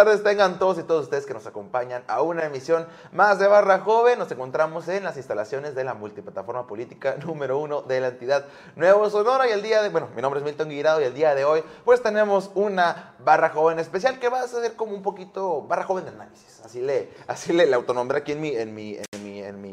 [0.00, 3.80] Tardes, tengan todos y todos ustedes que nos acompañan a una emisión más de Barra
[3.80, 4.18] Joven.
[4.18, 8.46] Nos encontramos en las instalaciones de la multiplataforma política número uno de la entidad
[8.76, 9.46] Nuevo Sonora.
[9.46, 11.62] Y el día de, bueno, mi nombre es Milton Guirado y el día de hoy,
[11.84, 16.06] pues tenemos una Barra Joven especial que va a ser como un poquito Barra Joven
[16.06, 16.62] de análisis.
[16.64, 19.69] Así le, así le, le autonombré aquí en mi, en mi, en mi, en mi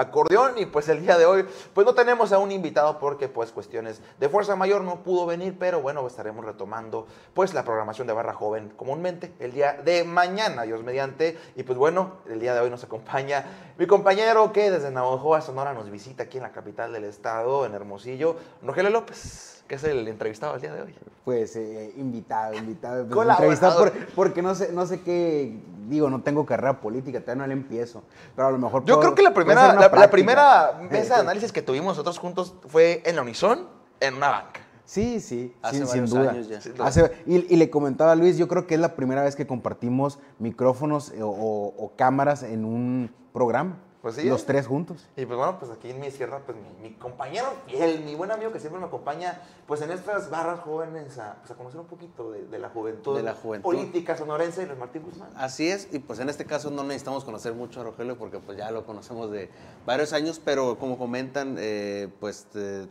[0.00, 0.58] acordeón.
[0.58, 4.00] Y pues el día de hoy, pues no tenemos a un invitado porque, pues, cuestiones
[4.18, 8.34] de fuerza mayor no pudo venir, pero bueno, estaremos retomando, pues, la programación de Barra
[8.34, 11.38] Joven comúnmente el día de mañana, Dios mediante.
[11.56, 13.44] Y pues bueno, el día de hoy nos acompaña
[13.78, 17.74] mi compañero que desde Navajoa, Sonora, nos visita aquí en la capital del estado, en
[17.74, 20.92] Hermosillo, Rogelio López, que es el entrevistado el día de hoy.
[21.24, 23.06] Pues eh, invitado, invitado.
[23.06, 27.42] Pues, entrevistado por, porque no sé, no sé qué, digo, no tengo carrera política, todavía
[27.42, 28.02] no le empiezo,
[28.34, 28.84] pero a lo mejor...
[28.84, 33.00] Yo creo que la primera, la, primera mesa de análisis que tuvimos nosotros juntos fue
[33.06, 33.68] en la Unison,
[34.00, 34.60] en una banca.
[34.84, 36.30] Sí, sí, Hace sin, duda.
[36.30, 37.10] Años ya.
[37.24, 41.12] y, le comentaba a Luis, yo creo que es la primera vez que compartimos micrófonos
[41.12, 43.78] eh, o, cámaras en un programa.
[44.02, 44.28] Pues sí.
[44.28, 45.06] Los tres juntos.
[45.16, 48.50] Y pues bueno, pues aquí en mi izquierda, pues mi, compañero fiel, mi buen amigo
[48.50, 52.58] que siempre me acompaña, pues en estas barras jóvenes a, pues, conocer un poquito de,
[52.58, 53.14] la juventud.
[53.16, 53.64] De la juventud.
[53.64, 55.30] Política sonorense de Martín Guzmán.
[55.36, 58.56] Así es, y pues en este caso no necesitamos conocer mucho a Rogelio porque pues
[58.56, 59.50] ya lo conocemos de
[59.84, 62.46] varios años, pero como comentan, eh, pues...
[62.54, 62.86] Eh,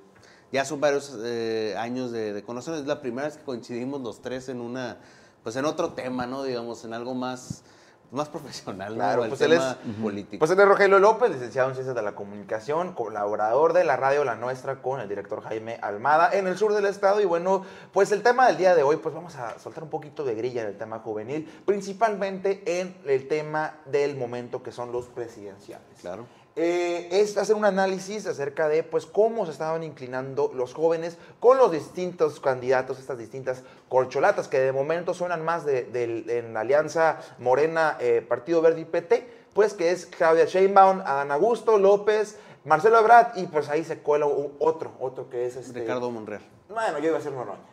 [0.51, 2.81] ya son varios eh, años de, de conocernos.
[2.81, 4.97] Es la primera vez que coincidimos los tres en una,
[5.43, 6.43] pues en otro tema, ¿no?
[6.43, 7.63] Digamos, en algo más,
[8.11, 9.61] más profesional, claro, pues él es,
[10.01, 10.39] político.
[10.39, 14.23] Pues él es Rogelio López, licenciado en Ciencias de la Comunicación, colaborador de la radio
[14.23, 17.21] La Nuestra con el director Jaime Almada en el sur del estado.
[17.21, 20.23] Y bueno, pues el tema del día de hoy, pues vamos a soltar un poquito
[20.23, 25.05] de grilla en el tema juvenil, principalmente en el tema del momento que son los
[25.05, 25.99] presidenciales.
[26.01, 26.25] Claro.
[26.61, 31.57] Eh, es hacer un análisis acerca de pues, cómo se estaban inclinando los jóvenes con
[31.57, 35.87] los distintos candidatos, estas distintas corcholatas que de momento suenan más de,
[36.27, 41.31] en la alianza Morena, eh, Partido Verde y PT, pues que es Claudia Sheinbaum, Adán
[41.31, 45.79] Augusto, López, Marcelo Ebrard y pues ahí se cuela otro, otro que es este...
[45.79, 46.41] Ricardo Monreal.
[46.67, 47.69] Bueno, yo iba a ser Noroña.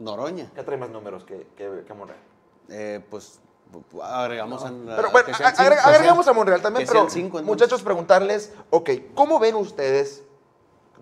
[0.00, 0.50] Noroña.
[0.56, 2.18] Ya trae más números que, que, que Monreal.
[2.68, 3.38] Eh, pues
[4.02, 5.28] agregamos a, pero, bueno,
[5.84, 7.06] agregamos a Monreal también, pero
[7.42, 10.22] muchachos, preguntarles, ok, ¿cómo ven ustedes,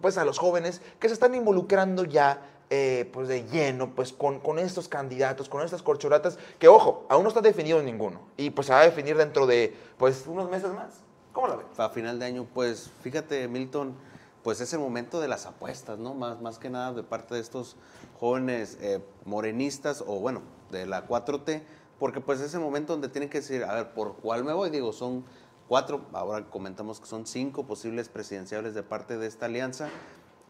[0.00, 2.42] pues a los jóvenes que se están involucrando ya
[2.74, 7.22] eh, pues de lleno, pues con, con, estos candidatos, con estas corcholatas, que ojo, aún
[7.22, 10.72] no está definido ninguno, y pues se va a definir dentro de, pues, unos meses
[10.72, 11.02] más.
[11.34, 11.66] ¿Cómo la ven?
[11.76, 13.94] A final de año, pues, fíjate, Milton,
[14.42, 16.14] pues es el momento de las apuestas, ¿no?
[16.14, 17.76] Más, más que nada de parte de estos
[18.18, 20.40] jóvenes eh, morenistas, o bueno,
[20.70, 21.62] de la 4T,
[21.98, 24.70] porque pues es el momento donde tienen que decir, a ver, ¿por cuál me voy?
[24.70, 25.24] Digo, son
[25.68, 29.88] cuatro, ahora comentamos que son cinco posibles presidenciales de parte de esta alianza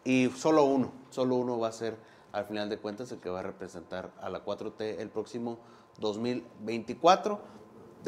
[0.05, 1.97] y solo uno, solo uno va a ser
[2.33, 5.59] al final de cuentas el que va a representar a la 4T el próximo
[6.01, 7.41] 2024.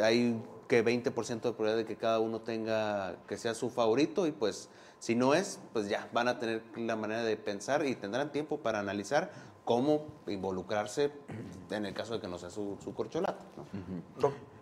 [0.03, 4.33] Hay que 20% de probabilidad de que cada uno tenga, que sea su favorito y
[4.33, 8.33] pues si no es, pues ya van a tener la manera de pensar y tendrán
[8.33, 9.31] tiempo para analizar
[9.65, 11.11] cómo involucrarse
[11.71, 13.45] en el caso de que no sea su, su corcholata.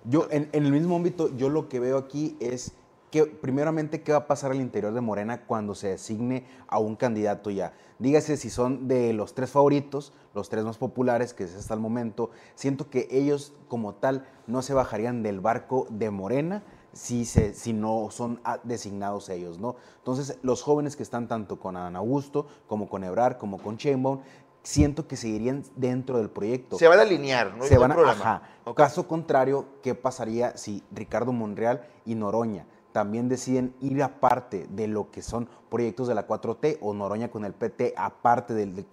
[0.05, 2.73] Yo, en, el mismo ámbito, yo lo que veo aquí es
[3.11, 6.97] que, primeramente, qué va a pasar al interior de Morena cuando se designe a un
[6.97, 7.75] candidato ya.
[7.99, 11.81] Dígase si son de los tres favoritos, los tres más populares, que es hasta el
[11.81, 12.31] momento.
[12.55, 16.63] Siento que ellos, como tal, no se bajarían del barco de Morena
[16.93, 19.77] si, se, si no son designados ellos, ¿no?
[19.99, 24.21] Entonces, los jóvenes que están tanto con Adán Augusto, como con Ebrar, como con Chainbaum,
[24.63, 26.79] siento que seguirían dentro del proyecto.
[26.79, 27.65] Se van a alinear, ¿no?
[27.65, 28.43] Se van a, ajá.
[28.77, 35.11] Caso contrario, ¿qué pasaría si Ricardo Monreal y Noroña también deciden ir aparte de lo
[35.11, 38.87] que son proyectos de la 4T o Noroña con el PT aparte del,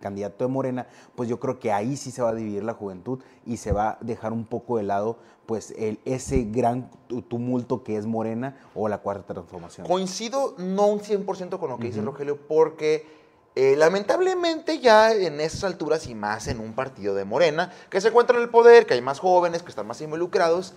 [0.00, 0.86] candidato de Morena?
[1.14, 3.90] Pues yo creo que ahí sí se va a dividir la juventud y se va
[3.90, 6.90] a dejar un poco de lado pues el, ese gran
[7.28, 9.86] tumulto que es Morena o la Cuarta Transformación.
[9.86, 13.23] Coincido no un 100% con lo que dice Rogelio porque
[13.54, 18.08] eh, lamentablemente ya en esas alturas y más en un partido de Morena, que se
[18.08, 20.74] encuentra en el poder, que hay más jóvenes, que están más involucrados,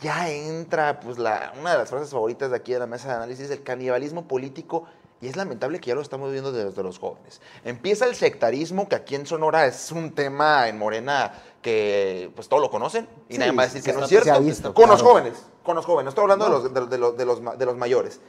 [0.00, 3.14] ya entra pues la, una de las frases favoritas de aquí de la mesa de
[3.14, 4.84] análisis, el canibalismo político,
[5.22, 7.40] y es lamentable que ya lo estamos viendo desde los jóvenes.
[7.64, 12.62] Empieza el sectarismo, que aquí en Sonora es un tema en Morena que pues todos
[12.62, 15.76] lo conocen, y nadie va a decir que no es cierto, con los jóvenes, con
[15.76, 18.20] los jóvenes, estoy hablando de, los, de, los, de, los, de los mayores.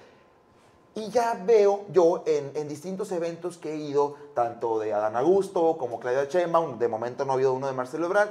[0.94, 6.00] Y ya veo yo en, distintos eventos que he ido, tanto de Adán Augusto como
[6.00, 8.30] Claudia Sheinbaum, de momento no ha habido uno de Marcelo Ebrard,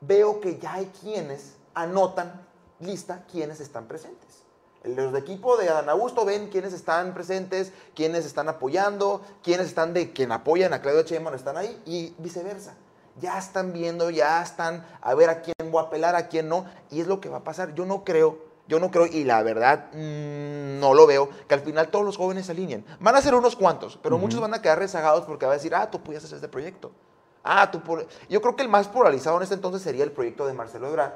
[0.00, 2.44] veo que ya hay quienes anotan
[2.80, 4.42] lista quienes están presentes.
[4.82, 9.94] Los de equipo de Adán Augusto ven quiénes están presentes, quiénes están apoyando, quiénes están
[9.94, 12.74] de quien apoyan a Claudia Sheinbaum están ahí y viceversa.
[13.18, 16.66] ya están viendo, ya están a ver a quién voy a apelar, a quién no,
[16.90, 17.74] y es lo que va a pasar.
[17.74, 18.38] Yo no creo,
[18.68, 22.16] yo no creo, y la verdad mm, no lo veo, que al final todos los
[22.16, 22.84] jóvenes se alineen.
[23.00, 25.74] Van a ser unos cuantos, pero muchos van a quedar rezagados porque va a decir,
[25.74, 26.92] ah, tú podías hacer este proyecto.
[27.42, 28.06] Ah, tú por...
[28.28, 31.12] Yo creo que el más polarizado en este entonces sería el proyecto de Marcelo Ebrard,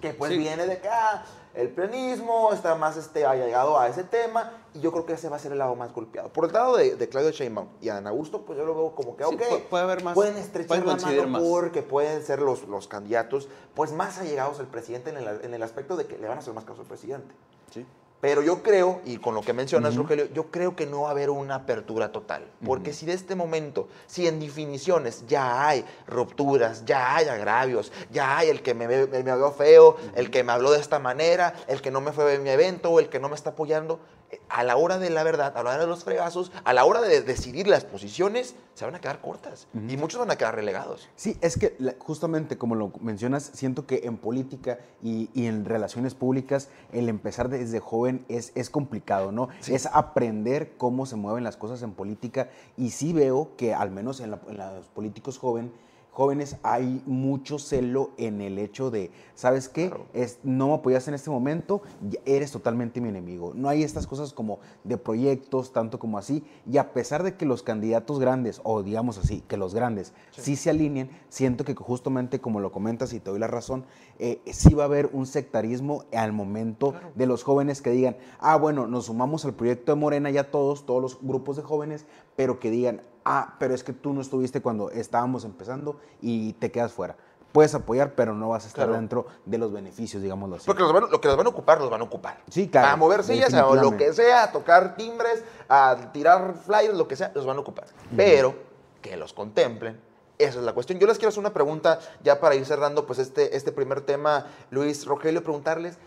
[0.00, 0.38] que pues Sí.
[0.38, 1.24] viene de acá,
[1.54, 5.28] el planismo, está más este, ha llegado a ese tema, y yo creo que ese
[5.28, 6.28] va a ser el lado más golpeado.
[6.32, 9.16] Por el lado de, de Claudio Sheinbaum y Adán Augusto, pues yo lo veo como
[9.16, 11.42] que, Sí, ok, pu- puede haber más- pueden estrechar pueden la mano más.
[11.42, 15.62] porque pueden ser los, los candidatos, pues más allegados al presidente en el, en el
[15.62, 17.34] aspecto de que le van a hacer más caso al presidente.
[17.72, 17.84] Sí.
[18.20, 21.10] Pero yo creo, y con lo que mencionas, Rogelio, yo creo que no va a
[21.12, 22.44] haber una apertura total.
[22.64, 28.36] Porque si de este momento, si en definiciones ya hay rupturas, ya hay agravios, ya
[28.36, 31.80] hay el que me, me veo feo, el que me habló de esta manera, el
[31.80, 34.00] que no me fue a mi evento, el que no me está apoyando,
[34.48, 37.00] a la hora de la verdad, a la hora de los fregazos, a la hora
[37.00, 39.66] de decidir las posiciones, se van a quedar cortas.
[39.74, 41.08] Y muchos van a quedar relegados.
[41.16, 46.14] Sí, es que justamente como lo mencionas, siento que en política y, y en relaciones
[46.14, 49.48] públicas el empezar desde joven es, es complicado, ¿no?
[49.66, 54.20] Es aprender cómo se mueven las cosas en política y sí veo que al menos
[54.20, 55.72] en, la- en los políticos joven,
[56.10, 59.88] jóvenes hay mucho celo en el hecho de, ¿sabes qué?
[59.88, 60.06] Claro.
[60.12, 61.82] Es, no me apoyas en este momento,
[62.24, 63.52] eres totalmente mi enemigo.
[63.54, 66.44] No hay estas cosas como de proyectos, tanto como así.
[66.70, 70.56] Y a pesar de que los candidatos grandes, o digamos así, que los grandes sí,
[70.56, 73.84] se alineen, siento que justamente como lo comentas y te doy la razón,
[74.18, 78.56] eh, sí va a haber un sectarismo al momento de los jóvenes que digan, ah,
[78.56, 82.04] bueno, nos sumamos al proyecto de Morena ya todos, todos los grupos de jóvenes,
[82.36, 86.70] pero que digan, ah, pero es que tú no estuviste cuando estábamos empezando y te
[86.70, 87.16] quedas fuera.
[87.52, 89.00] Puedes apoyar, pero no vas a estar Claro.
[89.00, 90.66] dentro de los beneficios, digámoslo así.
[90.66, 92.38] Porque los van- lo que los van a ocupar, los van a ocupar.
[92.48, 96.94] Sí, claro, A mover sillas, a lo que sea, a tocar timbres, a tirar flyers,
[96.96, 97.86] lo que sea, los van a ocupar.
[98.16, 98.54] Pero
[99.02, 100.00] que los contemplen.
[100.38, 100.98] Esa es la cuestión.
[101.00, 104.46] Yo les quiero hacer una pregunta ya para ir cerrando pues este, este primer tema,
[104.70, 105.98] Luis Rogelio, preguntarles,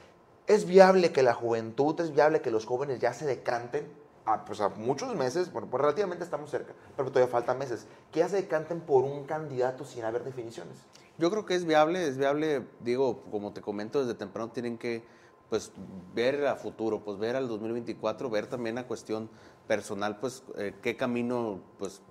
[0.47, 3.85] ¿es viable que la juventud, es viable que los jóvenes ya se decanten
[4.25, 8.19] a, pues a muchos meses, bueno, pues relativamente estamos cerca, pero todavía faltan meses, que
[8.19, 10.77] ya se decanten por un candidato sin haber definiciones?
[11.17, 15.03] Yo creo que es viable, es viable, digo, como te comento, desde temprano tienen que
[15.49, 15.71] pues
[16.15, 19.29] ver a futuro, pues ver al 2024, ver también a cuestión
[19.67, 22.01] personal, pues eh, qué camino, pues,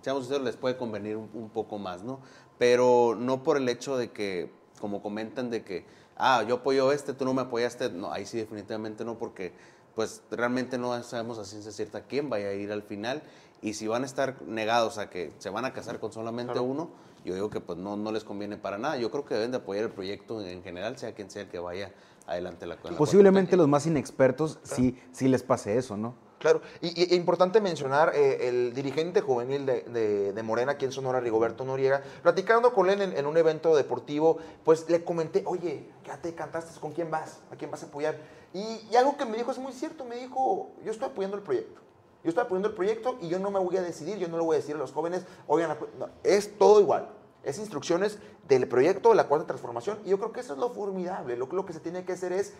[0.00, 2.20] seamos sinceros, les puede convenir un, un poco más, ¿no?
[2.58, 7.14] Pero no por el hecho de que, como comentan, de que, ah, yo apoyo este,
[7.14, 9.52] tú no me apoyaste, no, ahí sí definitivamente no, porque
[9.98, 13.20] pues realmente no sabemos a ciencia cierta quién vaya a ir al final
[13.60, 16.68] y si van a estar negados a que se van a casar con solamente Claro.
[16.68, 16.90] uno,
[17.24, 18.96] yo digo que pues no, no les conviene para nada.
[18.96, 21.58] Yo creo que deben de apoyar el proyecto en general, sea quien sea el que
[21.58, 21.92] vaya
[22.28, 23.58] adelante la Posiblemente 4T.
[23.58, 26.14] los más inexpertos sí, sí les pase eso, ¿no?
[26.38, 30.92] Claro, y, e importante mencionar eh, el dirigente juvenil de, de- de Morena aquí en
[30.92, 36.16] Sonora, Rigoberto Noriega, platicando con él en, un evento deportivo, pues le comenté, oye, ya
[36.22, 37.40] te cantaste, ¿con quién vas?
[37.50, 38.16] ¿A quién vas a apoyar?
[38.54, 41.80] Y, algo que me dijo es muy cierto, me dijo, yo estoy apoyando el proyecto.
[42.22, 44.44] Yo estoy apoyando el proyecto y yo no me voy a decidir, yo no le
[44.44, 45.88] voy a decir a los jóvenes, oigan, apo-".
[45.98, 47.08] No, es todo igual.
[47.44, 48.18] Es instrucciones
[48.48, 51.36] del proyecto de la cuarta transformación y yo creo que eso es lo formidable.
[51.36, 52.52] Lo, que- lo que se tiene que hacer es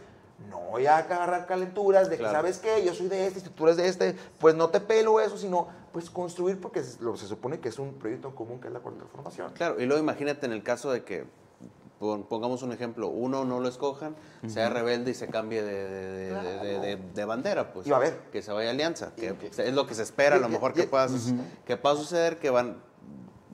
[0.50, 2.38] no ya agarrar calenturas de que, Claro.
[2.38, 2.85] ¿sabes qué?
[2.85, 5.66] Yo soy de este, si tú eres de este, pues no te pelo eso, sino
[5.92, 8.73] pues construir porque se, lo- se supone que es un proyecto en común que es
[8.73, 9.52] la cuarta transformación.
[9.54, 11.25] Claro, y luego imagínate en el caso de que,
[11.99, 14.14] pon- pongamos un ejemplo, uno no lo escojan,
[14.47, 17.85] sea rebelde y se cambie de, de- de- de- de- de- de bandera, pues.
[17.88, 18.18] Y va a haber.
[18.30, 20.82] Que se vaya a alianza, que es lo que se espera, a lo mejor y-
[20.82, 21.32] que pueda, sus-
[21.66, 22.87] que pueda suceder, que van...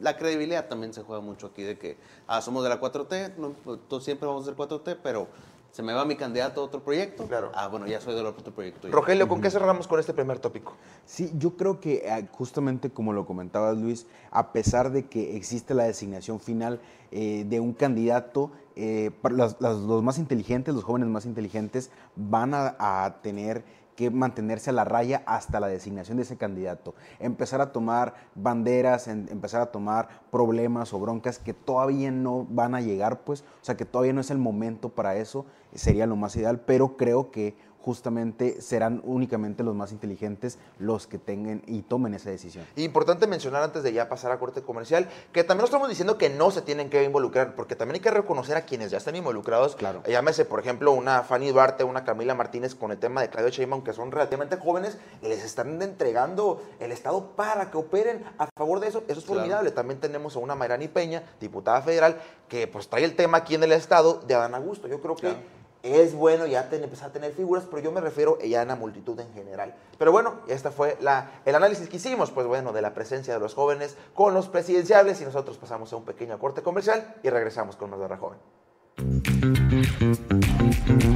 [0.00, 1.96] La credibilidad también se juega mucho aquí, de que,
[2.26, 3.50] ah, somos de la 4T, no,
[3.88, 5.28] todos siempre vamos a ser 4T, pero
[5.70, 7.24] se me va mi candidato a otro proyecto.
[7.26, 7.50] Claro.
[7.54, 8.88] Ah, bueno, ya soy del otro proyecto.
[8.88, 10.74] Rogelio, ¿con qué cerramos con este primer tópico?
[11.04, 15.74] Sí, yo creo que eh, justamente como lo comentabas Luis, a pesar de que existe
[15.74, 20.84] la designación final eh, de un candidato, eh, para las- las- los más inteligentes, los
[20.84, 23.64] jóvenes más inteligentes, van a, a tener
[23.96, 26.94] que mantenerse a la raya hasta la designación de ese candidato.
[27.18, 32.80] Empezar a tomar banderas, empezar a tomar problemas o broncas que todavía no van a
[32.80, 36.36] llegar, pues, o sea, que todavía no es el momento para eso, sería lo más
[36.36, 42.14] ideal, pero creo que justamente serán únicamente los más inteligentes los que tengan y tomen
[42.14, 42.64] esa decisión.
[42.76, 46.30] Importante mencionar antes de ya pasar a corte comercial que también no estamos diciendo que
[46.30, 49.76] no se tienen que involucrar, porque también hay que reconocer a quienes ya están involucrados.
[49.76, 50.02] Claro.
[50.08, 53.84] Llámese, por ejemplo, una Fanny Duarte, una Camila Martínez con el tema de Claudio Sheinbaum,
[53.84, 58.80] que son relativamente jóvenes, y les están entregando el Estado para que operen a favor
[58.80, 59.02] de eso.
[59.08, 59.40] Eso es Claro.
[59.40, 59.70] formidable.
[59.72, 63.62] También tenemos a una Mayrani Peña, diputada federal, que pues trae el tema aquí en
[63.62, 64.88] el Estado de Adán Augusto.
[64.88, 65.36] Yo creo Claro.
[65.36, 68.74] que es bueno ya empezar a tener figuras, pero yo me refiero ya a la
[68.74, 69.74] multitud en general.
[69.98, 73.40] Pero bueno, esta fue la, el análisis que hicimos, pues bueno, de la presencia de
[73.40, 77.76] los jóvenes con los presidenciables y nosotros pasamos a un pequeño corte comercial y regresamos
[77.76, 78.38] con más Barra Joven.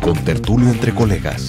[0.02, 1.48] Con tertulio entre colegas.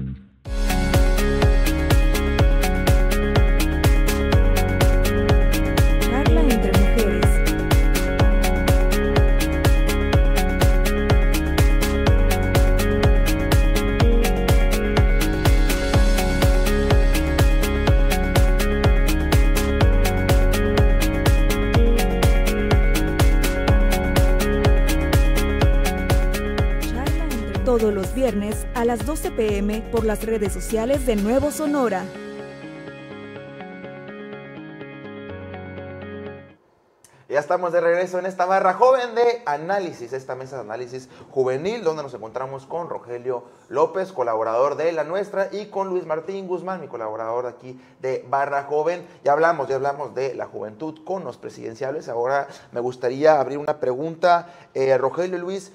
[28.81, 32.03] A las 12 pm por las redes sociales de Nuevo Sonora.
[37.29, 41.83] Ya estamos de regreso en esta barra joven de análisis, esta mesa de análisis juvenil,
[41.83, 46.81] donde nos encontramos con Rogelio López, colaborador de La Nuestra, y con Luis Martín Guzmán,
[46.81, 49.07] mi colaborador aquí de Barra Joven.
[49.23, 52.09] Ya hablamos, ya hablamos de la juventud con los presidenciales.
[52.09, 55.71] Ahora me gustaría abrir una pregunta, eh, Rogelio Luis.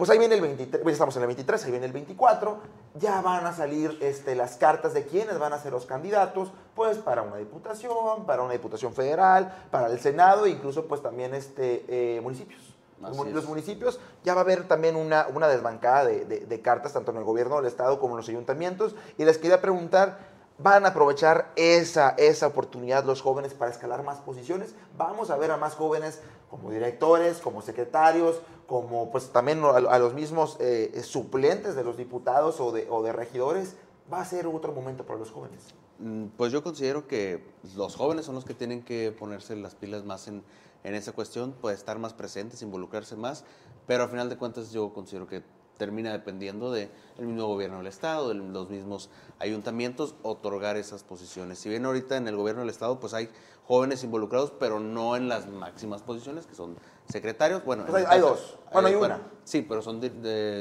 [0.00, 2.56] Pues ahí viene el 23, pues estamos en el 23, ahí viene el 24,
[2.94, 6.96] ya van a salir este, las cartas de quiénes van a ser los candidatos, pues
[6.96, 11.84] para una diputación, para una diputación federal, para el Senado, e incluso pues también este,
[11.86, 12.74] eh, municipios.
[12.98, 17.18] los municipios ya va a haber también una, una desbancada de, de, cartas, tanto en
[17.18, 18.94] el gobierno del Estado como en los ayuntamientos.
[19.18, 20.16] Y les quería preguntar,
[20.56, 24.74] ¿van a aprovechar esa, esa oportunidad los jóvenes para escalar más posiciones?
[24.96, 28.40] Vamos a ver a más jóvenes como directores, como secretarios,
[28.70, 33.12] como pues también a, los mismos eh, suplentes de los diputados o de, o de
[33.12, 33.74] regidores,
[34.12, 35.74] va a ser otro momento para los jóvenes.
[35.98, 37.42] Mm, pues yo considero que
[37.74, 40.44] los jóvenes son los que tienen que ponerse las pilas más en,
[40.84, 43.44] en esa cuestión, puede estar más presentes, involucrarse más,
[43.88, 45.42] pero al final de cuentas yo considero que
[45.76, 49.10] termina dependiendo del mismo gobierno del Estado, de los mismos
[49.40, 51.58] ayuntamientos, otorgar esas posiciones.
[51.58, 53.30] Si bien ahorita en el gobierno del Estado pues hay
[53.66, 56.76] jóvenes involucrados, pero no en las máximas posiciones, que son
[57.10, 57.64] secretarios.
[57.64, 58.58] Bueno, pues hay, dos.
[58.72, 59.20] Bueno, hay, una.
[59.44, 60.00] sí, pero son,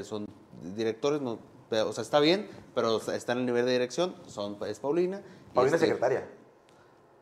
[0.04, 0.26] son
[0.76, 1.40] directores, no,
[1.72, 5.22] o sea, está bien, pero está en el nivel de dirección, son, es Paulina.
[5.54, 6.28] Paulina es este secretaria.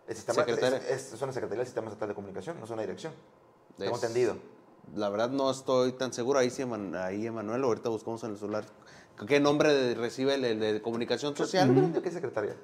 [0.07, 0.77] Es, secretaria.
[0.89, 3.13] Es, una secretaría del Sistema Estatal de Comunicación, no es una dirección.
[3.77, 4.37] Tengo entendido.
[4.95, 6.39] La verdad no estoy tan seguro.
[6.39, 6.63] Ahí sí,
[6.95, 8.63] ahí Emanuel, ahorita buscamos en el celular.
[9.27, 11.93] ¿Qué nombre recibe el, de comunicación social?
[11.93, 12.55] ¿De qué secretaría?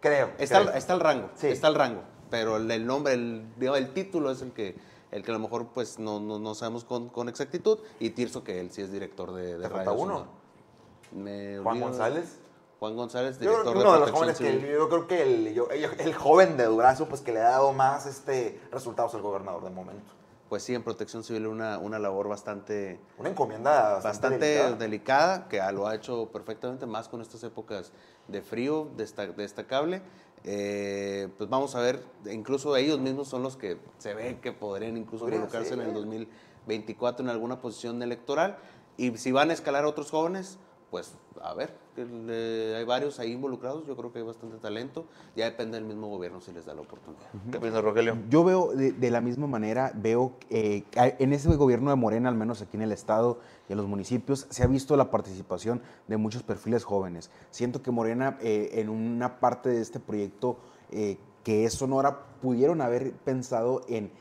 [0.00, 0.30] Creo.
[0.38, 1.30] Está, está el rango.
[1.34, 1.48] Sí.
[1.48, 2.02] Está el rango.
[2.30, 4.76] Pero el, nombre, el, el título es el que
[5.12, 8.58] el que a lo mejor pues no, no, sabemos con, con, exactitud, y Tirso, que
[8.58, 10.26] él sí es director de, de Radio uno?
[11.62, 12.38] Juan González.
[12.80, 15.46] Juan González, director de, los jóvenes que yo creo que el,
[16.00, 19.70] el, joven de Durazo, pues que le ha dado más este, resultados al gobernador de
[19.70, 20.12] momento
[20.52, 23.00] pues sí, en protección civil una, una labor bastante...
[23.16, 25.48] Una encomienda bastante, delicada.
[25.48, 27.90] que lo ha hecho perfectamente, más con estas épocas
[28.28, 30.02] de frío, destacable.
[30.44, 34.96] Eh, pues vamos a ver, incluso ellos mismos son los que se ve que podrían
[34.96, 38.58] incluso involucrarse en el 2024 en alguna posición electoral.
[38.96, 40.58] Y si van a escalar otros jóvenes,
[40.92, 45.78] pues a ver, hay varios ahí involucrados, yo creo que hay bastante talento, ya depende
[45.78, 47.24] del mismo gobierno si les da la oportunidad.
[47.50, 48.18] ¿Qué piensa Rogelio?
[48.28, 52.60] Yo veo de, la misma manera, veo eh, en ese gobierno de Morena, al menos
[52.60, 53.38] aquí en el estado
[53.70, 57.30] y en los municipios, se ha visto la participación de muchos perfiles jóvenes.
[57.50, 60.58] Siento que Morena eh, en una parte de este proyecto
[60.90, 64.12] eh, que es Sonora pudieron haber pensado en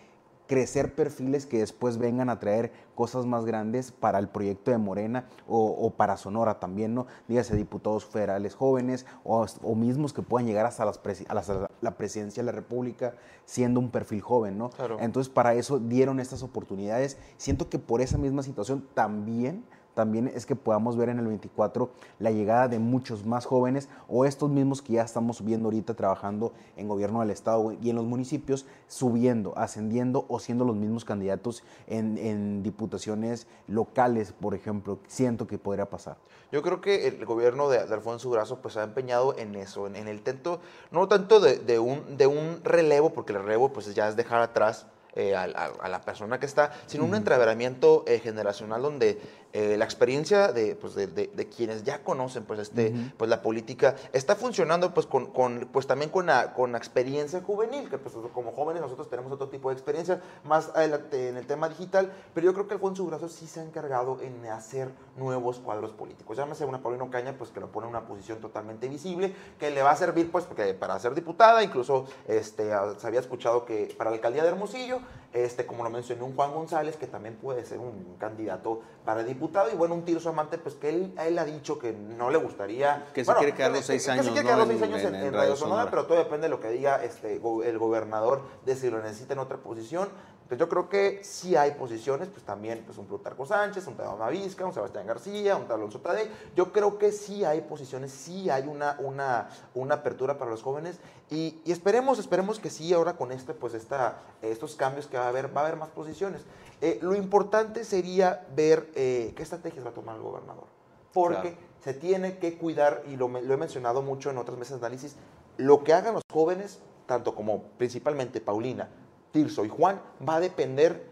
[0.51, 5.29] crecer perfiles que después vengan a traer cosas más grandes para el proyecto de Morena
[5.47, 7.07] o, para Sonora también, ¿no?
[7.29, 12.47] Dígase diputados federales jóvenes o, mismos que puedan llegar hasta las a, la presidencia de
[12.47, 13.15] la República
[13.45, 14.71] siendo un perfil joven, ¿no?
[14.99, 17.17] Entonces para eso dieron estas oportunidades.
[17.37, 21.89] Siento que por esa misma situación también también es que podamos ver en el 24
[22.19, 26.53] la llegada de muchos más jóvenes o estos mismos que ya estamos viendo ahorita trabajando
[26.77, 31.63] en gobierno del estado y en los municipios, subiendo, ascendiendo o siendo los mismos candidatos
[31.87, 34.99] en, diputaciones locales, por ejemplo.
[35.07, 36.17] Siento que podría pasar.
[36.51, 40.17] Yo creo que el gobierno de, Alfonso Durazo pues ha empeñado en eso, en, el
[40.17, 40.59] intento,
[40.91, 44.85] no tanto de, un, de un relevo, porque el relevo pues ya es dejar atrás
[45.13, 45.45] eh, a,
[45.89, 49.19] la persona que está, sino un entreveramiento eh, generacional donde
[49.53, 53.41] eh, la experiencia de, pues, de, de- de quienes ya conocen pues, este, pues, la
[53.41, 57.97] política está funcionando pues, con, con, pues, también con la, con la experiencia juvenil, que
[57.97, 62.11] pues, como jóvenes nosotros tenemos otro tipo de experiencia más adelante en el tema digital,
[62.33, 66.37] pero yo creo que Alfonso Durazo sí se ha encargado en hacer nuevos cuadros políticos.
[66.37, 69.81] Llámese una Paulino Caña, pues que lo pone en una posición totalmente visible, que le
[69.81, 73.93] va a servir pues porque para ser diputada, incluso este, ah, se había escuchado que
[73.97, 74.99] para la alcaldía de Hermosillo,
[75.33, 79.40] este, como lo mencioné, un Juan González, que también puede ser un candidato para diputado,
[79.71, 82.37] y bueno, un Tirso Amante, pues que él, a él ha dicho que no le
[82.37, 83.07] gustaría...
[83.13, 84.79] Que se bueno, quiere quedar los que- seis que años, se quiere quedar los en-
[84.79, 85.89] seis años en, en- en en Radio Sonora, Sonora.
[85.91, 89.33] pero todo depende de lo que diga este, go- el gobernador, de si lo necesita
[89.33, 90.09] en otra posición.
[90.51, 94.17] Entonces yo creo que sí hay posiciones, pues también pues un Plutarco Sánchez, un Tadeo
[94.17, 96.29] Mavisca, un Sebastián García, un Alonso Tadei.
[96.57, 100.99] Yo creo que sí hay posiciones, sí hay una, una, una apertura para los jóvenes
[101.29, 105.23] y, y esperemos, esperemos que sí ahora con este, pues esta, estos cambios que va
[105.23, 106.41] a haber, va a haber más posiciones.
[106.81, 110.65] Eh, lo importante sería ver eh, qué estrategias va a tomar el gobernador.
[111.13, 111.57] Porque Claro.
[111.81, 115.15] se tiene que cuidar, y lo, lo he mencionado mucho en otras mesas de análisis,
[115.55, 118.89] lo que hagan los jóvenes, tanto como principalmente Paulina,
[119.31, 121.09] Tirso y Juan, va a depender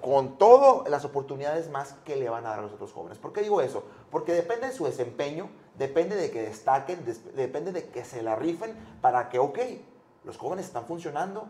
[0.00, 3.18] con todas las oportunidades más que le van a dar a los otros jóvenes.
[3.18, 3.84] ¿Por qué digo eso?
[4.10, 8.34] Porque depende de su desempeño, depende de que destaquen, des- depende de que se la
[8.34, 9.58] rifen para que, ok,
[10.24, 11.48] los jóvenes están funcionando,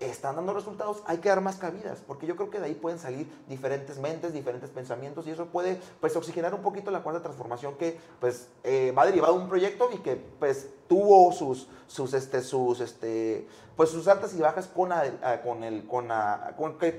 [0.00, 2.98] están dando resultados, hay que dar más cabidas, porque yo creo que de ahí pueden
[2.98, 7.74] salir diferentes mentes, diferentes pensamientos y eso puede pues oxigenar un poquito la cuarta transformación
[7.76, 12.42] que pues eh, va derivado de un proyecto y que pues tuvo sus sus este
[12.42, 14.90] sus este pues sus altas y bajas con
[15.44, 16.54] con el con, a-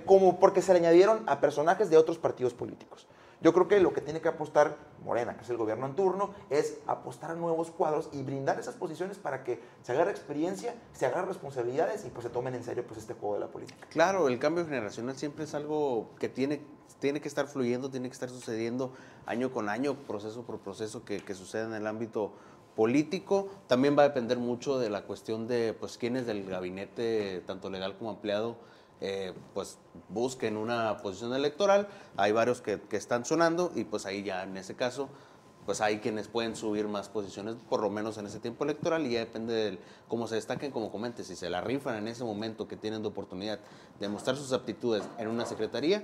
[0.06, 3.08] como porque se le añadieron a personajes de otros partidos políticos.
[3.42, 6.30] Yo creo que lo que tiene que apostar Morena, que es el gobierno en turno,
[6.52, 11.08] es apostar a nuevos cuadros y brindar esas posiciones para que se agarre experiencia, se
[11.08, 13.88] agarre responsabilidades y pues se tomen en serio pues este juego de la política.
[13.90, 16.62] Claro, el cambio generacional siempre es algo que tiene,
[17.00, 18.94] tiene que estar fluyendo, tiene que estar sucediendo
[19.26, 22.34] año con año, proceso por proceso que, que sucede en el ámbito
[22.76, 23.50] político.
[23.68, 27.98] También va a depender mucho de la cuestión de pues quiénes del gabinete, tanto legal
[27.98, 28.56] como ampliado,
[29.02, 29.78] eh, pues
[30.10, 31.88] busquen una posición electoral.
[32.18, 35.10] Hay varios que, que están sonando y pues ahí ya en ese caso
[35.66, 39.12] pues hay quienes pueden subir más posiciones, por lo menos en ese tiempo electoral, y
[39.12, 42.68] ya depende de cómo se destaquen, como comentes, si se la rifan en ese momento
[42.68, 43.60] que tienen de oportunidad
[44.00, 46.04] de mostrar sus aptitudes en una secretaría,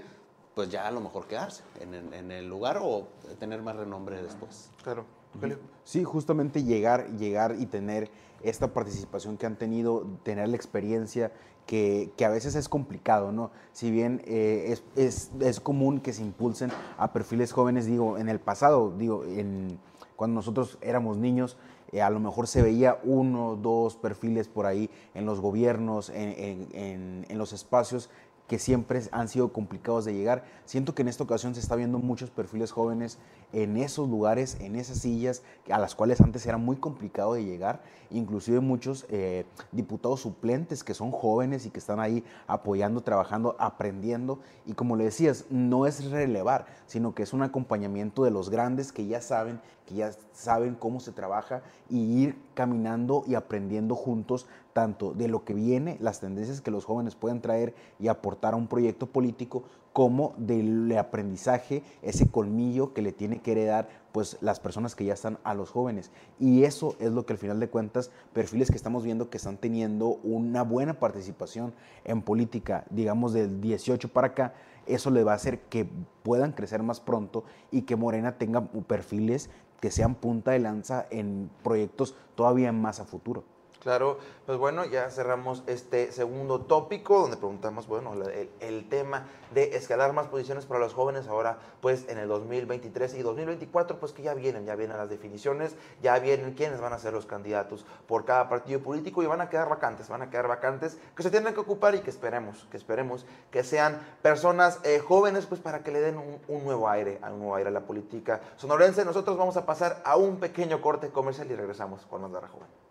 [0.53, 3.07] pues ya a lo mejor quedarse en, el- en el lugar o
[3.39, 4.69] tener más renombre después.
[4.83, 5.05] Claro.
[5.39, 5.57] Julio.
[5.83, 8.11] Sí, justamente llegar, llegar y tener
[8.43, 11.31] esta participación que han tenido, tener la experiencia,
[11.67, 13.51] que, a veces es complicado, ¿no?
[13.73, 18.29] Si bien eh, es, es- es común que se impulsen a perfiles jóvenes, digo, en
[18.29, 19.77] el pasado, digo, en,
[20.15, 21.57] cuando nosotros éramos niños,
[21.91, 26.67] eh, a lo mejor se veía uno, dos perfiles por ahí en los gobiernos, en-
[26.73, 28.09] en- en los espacios
[28.47, 30.45] que siempre han sido complicados de llegar.
[30.65, 33.19] Siento que en esta ocasión se está viendo muchos perfiles jóvenes
[33.53, 37.81] en esos lugares, en esas sillas, a las cuales antes era muy complicado de llegar,
[38.09, 44.39] inclusive muchos eh, diputados suplentes que son jóvenes y que están ahí apoyando, trabajando, aprendiendo,
[44.65, 48.91] y como le decías, no es relevar, sino que es un acompañamiento de los grandes
[48.91, 54.45] que ya saben, que ya saben cómo se trabaja y ir caminando y aprendiendo juntos
[54.77, 58.57] tanto de lo que viene, las tendencias que los jóvenes pueden traer y aportar a
[58.57, 64.59] un proyecto político, como del aprendizaje, ese colmillo que le tiene que heredar pues las
[64.59, 66.11] personas que ya están a los jóvenes.
[66.39, 69.57] Y eso es lo que al final de cuentas, perfiles que estamos viendo que están
[69.57, 71.73] teniendo una buena participación
[72.05, 74.53] en política, digamos del 18 para acá,
[74.85, 75.89] eso le va a hacer que
[76.21, 79.49] puedan crecer más pronto y que Morena tenga perfiles
[79.81, 83.56] que sean punta de lanza en proyectos todavía más a futuro.
[83.81, 89.75] Claro, pues bueno, ya cerramos este segundo tópico donde preguntamos, bueno, el, el tema de
[89.75, 94.23] escalar más posiciones para los jóvenes ahora, pues en el 2023 y 2024, pues que
[94.23, 98.25] ya vienen, ya vienen las definiciones, ya vienen quiénes van a ser los candidatos por
[98.25, 101.53] cada partido político y van a quedar vacantes, van a quedar vacantes que se tienen
[101.53, 105.91] que ocupar y que esperemos, que esperemos que sean personas eh, jóvenes, pues para que
[105.91, 109.05] le den un, nuevo aire, un nuevo aire a la política sonorense.
[109.05, 112.86] Nosotros vamos a pasar a un pequeño corte comercial y regresamos con la joven.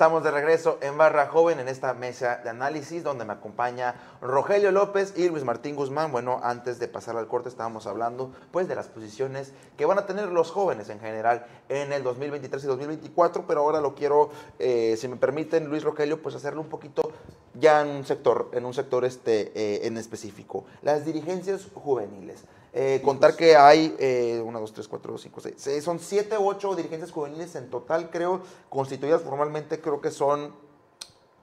[0.00, 4.72] Estamos de regreso en Barra Joven en esta mesa de análisis donde me acompaña Rogelio
[4.72, 6.10] López y Luis Martín Guzmán.
[6.10, 10.06] Bueno, antes de pasar al corte estábamos hablando pues de las posiciones que van a
[10.06, 14.96] tener los jóvenes en general en el 2023 y 2024, pero ahora lo quiero, eh,
[14.96, 17.12] si me permiten, Luis Rogelio, pues hacerlo un poquito
[17.52, 20.64] ya en un sector, en un sector este, eh, en específico.
[20.80, 22.46] Las dirigencias juveniles.
[22.72, 26.76] Eh, contar que hay eh, 1, 2, 3, 4, 5, 6, son 7 u 8
[26.76, 30.54] dirigencias juveniles en total, creo, constituidas formalmente, creo que son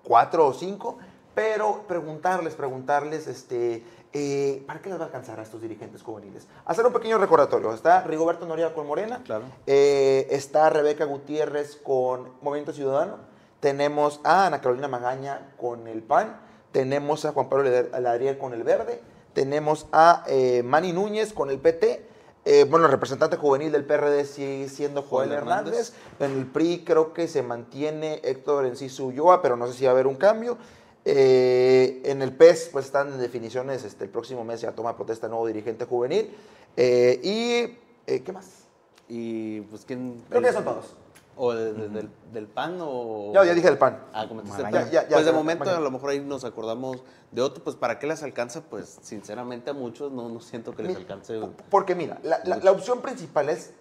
[0.03, 0.97] 4 o 5,
[1.35, 6.47] pero preguntarles, preguntarles, este, eh, ¿para qué les va a alcanzar a estos dirigentes juveniles?
[6.65, 7.73] Hacer un pequeño recordatorio.
[7.73, 9.43] Está Rigoberto Noriega con Morena, Claro.
[9.67, 13.17] eh, está Rebeca Gutiérrez con Movimiento Ciudadano,
[13.59, 16.39] tenemos a Ana Carolina Magaña con el PAN,
[16.71, 19.01] tenemos a Juan Pablo Ladriel con el Verde,
[19.37, 22.03] tenemos a eh, Manny Núñez con el PT,
[22.43, 25.73] eh, bueno, el representante juvenil del PRD sigue siendo Joel Joel Hernández.
[25.75, 25.93] Hernández.
[26.19, 29.91] En el PRI creo que se mantiene Héctor Enciso Ulloa, pero no sé si va
[29.91, 30.57] a haber un cambio.
[31.05, 33.83] Eh, en el PES, pues están en definiciones.
[33.83, 36.35] Este, el próximo mes ya toma protesta el nuevo dirigente juvenil.
[36.75, 38.63] Eh, y, ¿qué más?
[39.07, 40.23] Y pues quién...
[40.29, 40.95] Creo que ya son todos.
[41.39, 43.31] ¿O de- de- del, del PAN o...?
[43.33, 43.99] Ya, ya dije el PAN.
[44.11, 44.69] Ah, comentaste el.
[44.71, 44.89] PAN.
[44.91, 47.99] Ya, ya, pues de momento a lo mejor ahí nos acordamos de otro, pues ¿para
[47.99, 48.61] qué les alcanza?
[48.61, 51.39] Pues sinceramente a muchos no, no siento que les Mira, alcance.
[51.69, 53.73] Porque mira, la, la- la opción principal es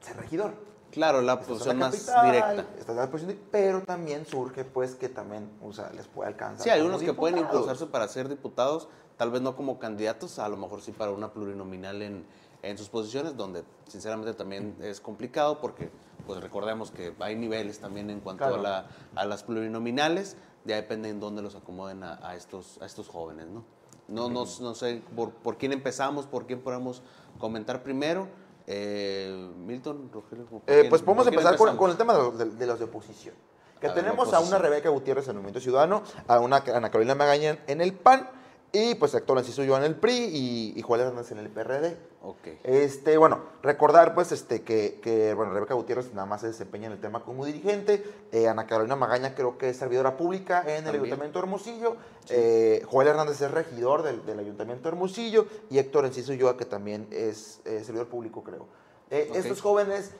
[0.00, 0.52] ser regidor.
[0.90, 2.66] Claro, la posición la más capital, directa.
[2.78, 6.64] estás en la posición pero también surge pues que también o sea, les puede alcanzar.
[6.64, 10.48] Sí, hay unos que pueden impulsarse para ser diputados, tal vez no como candidatos, a
[10.48, 12.24] lo mejor sí para una plurinominal en,
[12.62, 15.90] en sus posiciones, donde sinceramente también es complicado porque
[16.28, 18.58] pues recordemos que hay niveles también en cuanto Claro.
[18.60, 18.86] a, la-
[19.16, 20.36] a las plurinominales,
[20.66, 23.64] ya depende en dónde los acomoden a, a estos, a estos jóvenes, ¿no?
[24.08, 27.02] No, no, no sé por, por quién empezamos, por quién podemos
[27.38, 28.28] comentar primero.
[28.66, 30.44] Eh, Milton, Rogelio.
[30.44, 33.34] ¿por Eh, pues podemos empezar con, el tema de los de, de los de oposición.
[33.80, 34.58] Que A tenemos a una.
[34.58, 38.28] Rebeca Gutiérrez en el Movimiento Ciudadano, a una Ana Carolina Magaña en el PAN
[38.72, 41.96] y pues Héctor Enciso Ulloa en el PRI y, y Juan Hernández en el PRD.
[42.22, 42.48] Ok.
[42.64, 46.92] Este, bueno, recordar pues este, que, que, bueno, Rebeca Gutiérrez nada más se desempeña en
[46.92, 50.96] el tema como dirigente, eh, Ana Carolina Magaña creo que es servidora pública en el.
[50.96, 51.96] Ayuntamiento de Hermosillo,
[52.28, 56.64] eh, Joel Hernández es regidor del, del Ayuntamiento de Hermosillo y Héctor Enciso Ulloa que
[56.64, 58.66] también es eh, servidor público creo.
[59.10, 59.30] Eh.
[59.34, 60.12] Estos jóvenes,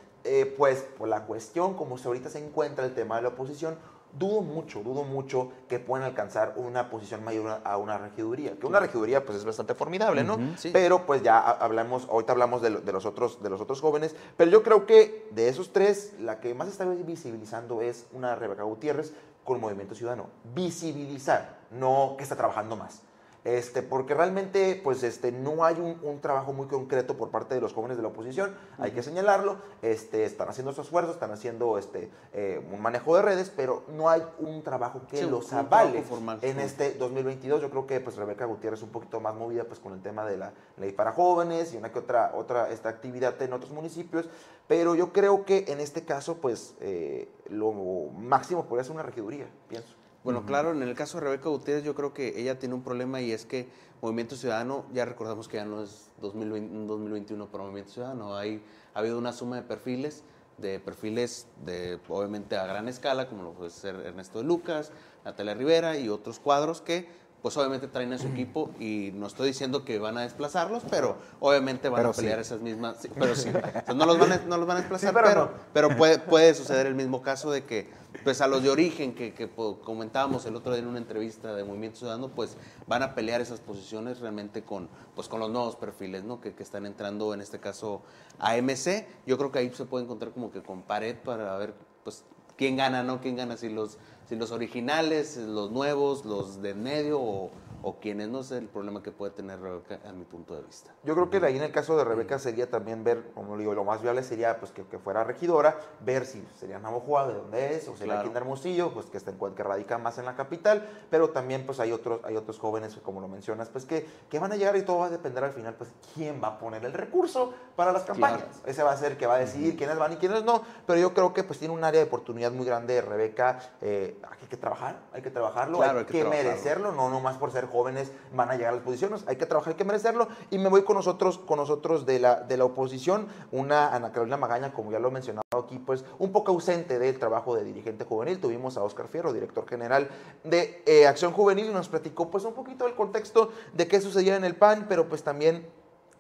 [0.57, 3.77] pues por la cuestión, como se ahorita se encuentra el tema de la oposición,
[4.19, 8.57] dudo mucho, dudo mucho que puedan alcanzar una posición mayor a una regiduría.
[8.59, 10.39] Que una regiduría pues es bastante formidable, ¿no?
[10.57, 10.71] sí.
[10.73, 14.51] Pero pues ya ha- hablamos, ahorita hablamos de los otros, de los otros jóvenes, pero
[14.51, 19.13] yo creo que de esos tres, la que más está visibilizando es una Rebeca Gutiérrez
[19.45, 20.27] con Movimiento Ciudadano.
[20.55, 23.03] Visibilizar, no que está trabajando más.
[23.49, 27.63] Este, porque realmente pues, este, no hay un, un trabajo muy concreto por parte de
[27.63, 31.79] los jóvenes de la oposición, hay que señalarlo, este, están haciendo su esfuerzo, están haciendo
[31.79, 36.03] este, eh, un manejo de redes, pero no hay un trabajo que Sí, los avale
[36.03, 36.63] formal, en sí.
[36.63, 37.63] este 2022.
[37.63, 40.37] Yo creo que pues, Rebeca Gutiérrez un poquito más movida pues, con el tema de
[40.37, 44.29] la ley para jóvenes y una que otra, otra esta actividad en otros municipios,
[44.67, 49.49] pero yo creo que en este caso pues, eh, lo máximo podría ser una regiduría,
[49.69, 49.98] pienso.
[50.25, 53.21] Bueno, claro, en el caso de Rebeca Gutiérrez yo creo que ella tiene un problema
[53.21, 53.69] y es que
[54.03, 58.63] Movimiento Ciudadano, ya recordamos que ya no es 2020, un 2021 para Movimiento Ciudadano, hay,
[58.95, 60.25] ha habido una suma de perfiles,
[60.59, 64.91] de perfiles de obviamente a gran escala, como lo puede ser Ernesto de Lucas,
[65.25, 67.09] Natalia Rivera y otros cuadros que
[67.43, 71.17] pues obviamente traen a su equipo y no estoy diciendo que van a desplazarlos, pero
[71.39, 72.41] obviamente van Pero a pelear sí.
[72.43, 74.81] esas mismas, sí, pero sí, O sea, no los van a, no los van a
[74.81, 75.51] desplazar, Sí, pero pero, no.
[75.73, 77.89] pero puede, puede suceder el mismo caso de que,
[78.25, 81.55] pues a los de origen que, que po- comentábamos el otro día en una entrevista
[81.55, 82.57] de Movimiento Ciudadano, pues
[82.89, 86.41] van a pelear esas posiciones realmente con, pues, con los nuevos perfiles, ¿no?
[86.41, 88.03] Que, que están entrando, en este caso,
[88.41, 89.07] a MC.
[89.27, 92.25] Yo creo que ahí se puede encontrar como que con pared para ver, pues,
[92.57, 93.21] quién gana, ¿no?
[93.21, 93.57] ¿Quién gana?
[93.57, 97.51] Si los, si los originales, los nuevos, los de medio o,
[97.83, 100.93] o quienes, no sé el problema que puede tener Rebeca a mi punto de vista.
[101.05, 103.85] Yo creo que ahí en el caso de Rebeca sería también ver, como digo, lo
[103.85, 107.89] más viable sería pues que, que fuera regidora, ver si sería Navojoa, de dónde es,
[107.89, 108.21] o sería Claro.
[108.21, 111.67] aquí en Hermosillo, pues que, está en, que radica más en la capital, pero también
[111.67, 114.77] pues hay otros, hay otros jóvenes, como lo mencionas, pues que, que van a llegar
[114.77, 117.93] y todo va a depender al final, pues quién va a poner el recurso para
[117.93, 118.45] las campañas.
[118.67, 120.99] Ese va a ser el que va a decidir quiénes van y quiénes no, pero
[120.99, 124.57] yo creo que pues tiene un área de oportunidad muy grande Rebeca, eh, hay que
[124.57, 126.49] trabajar, hay que trabajarlo, Claro, hay, hay que que, trabajarlo.
[126.51, 129.73] merecerlo, no nomás por ser jóvenes van a llegar a las posiciones, hay que trabajar,
[129.73, 130.29] hay que merecerlo.
[130.51, 134.37] Y me voy con nosotros, con nosotros de la, de la oposición, una Ana Carolina
[134.37, 138.05] Magaña, como ya lo he mencionado aquí, pues un poco ausente del trabajo de dirigente
[138.05, 138.41] juvenil.
[138.41, 140.09] Tuvimos a Oscar Fierro, director general
[140.45, 144.37] de eh, Acción Juvenil, y nos platicó pues un poquito del contexto de qué sucedía
[144.37, 145.67] en el PAN, pero pues también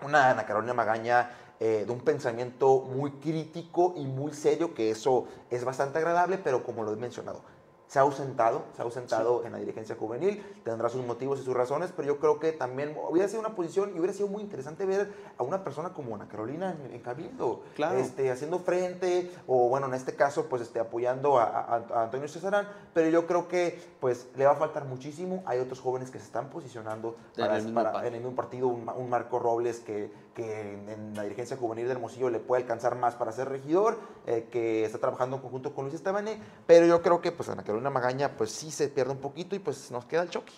[0.04, 1.30] una Ana Carolina Magaña
[1.60, 6.62] eh, de un pensamiento muy crítico y muy serio, que eso es bastante agradable, pero
[6.62, 7.40] como lo he mencionado,
[7.88, 11.54] se ha ausentado, se ha ausentado en la dirigencia juvenil, tendrá sus motivos y sus
[11.54, 14.84] razones, pero yo creo que también hubiera sido una posición y hubiera sido muy interesante
[14.84, 17.98] ver a una persona como Ana Carolina en, en Cabildo, Claro.
[17.98, 22.28] este, haciendo frente, o bueno, en este caso, pues este, apoyando a, a- a Antonio
[22.28, 26.18] Cesarán, pero yo creo que pues le va a faltar muchísimo, hay otros jóvenes que
[26.18, 29.80] se están posicionando En para, el en el mismo partido, un, Ma- un Marco Robles
[29.80, 33.48] que, que en, en la dirigencia juvenil de Hermosillo le puede alcanzar más para ser
[33.48, 33.96] regidor,
[34.26, 37.62] eh, que está trabajando en conjunto con Luis Estebané, pero yo creo que pues Ana
[37.62, 40.52] Carolina Magaña pues sí se pierde un poquito y pues nos queda el choque.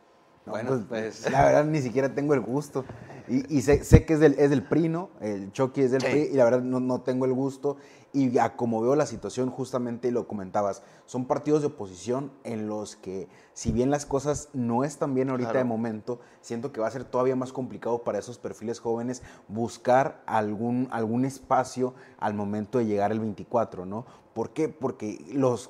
[0.44, 2.84] No, Bueno, pues- La verdad, ni siquiera tengo el gusto.
[3.28, 5.12] Y, y sé, sé que es del, es del PRI, ¿no?
[5.22, 6.08] El Chucky es del Sí.
[6.08, 7.78] PRI y la verdad no, no tengo el gusto.
[8.12, 12.96] Y a como veo la situación, justamente lo comentabas, son partidos de oposición en los
[12.96, 15.64] que, si bien las cosas no están bien ahorita Claro.
[15.64, 20.24] de momento, siento que va a ser todavía más complicado para esos perfiles jóvenes buscar
[20.26, 24.08] algún, algún espacio al momento de llegar el 24, ¿no?
[24.34, 24.70] ¿Por qué?
[24.70, 25.70] Porque los